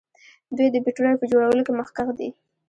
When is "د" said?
0.71-0.77